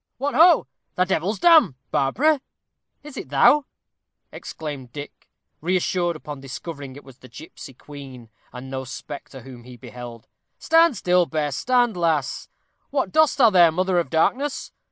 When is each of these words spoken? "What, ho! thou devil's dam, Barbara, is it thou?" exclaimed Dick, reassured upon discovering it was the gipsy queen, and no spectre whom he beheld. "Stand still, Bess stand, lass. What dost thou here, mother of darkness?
"What, 0.17 0.33
ho! 0.33 0.65
thou 0.95 1.03
devil's 1.03 1.37
dam, 1.37 1.75
Barbara, 1.91 2.41
is 3.03 3.17
it 3.17 3.29
thou?" 3.29 3.65
exclaimed 4.31 4.91
Dick, 4.91 5.29
reassured 5.61 6.15
upon 6.15 6.39
discovering 6.39 6.95
it 6.95 7.03
was 7.03 7.19
the 7.19 7.29
gipsy 7.29 7.75
queen, 7.75 8.31
and 8.51 8.71
no 8.71 8.83
spectre 8.83 9.41
whom 9.41 9.63
he 9.63 9.77
beheld. 9.77 10.25
"Stand 10.57 10.97
still, 10.97 11.27
Bess 11.27 11.55
stand, 11.55 11.95
lass. 11.95 12.49
What 12.89 13.11
dost 13.11 13.37
thou 13.37 13.51
here, 13.51 13.71
mother 13.71 13.99
of 13.99 14.09
darkness? 14.09 14.71